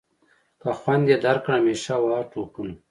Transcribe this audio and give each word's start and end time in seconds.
که 0.61 0.69
خوند 0.79 1.05
یې 1.11 1.17
درکړ 1.25 1.49
همیشه 1.57 1.93
وهه 2.01 2.21
ټوپونه. 2.31 2.73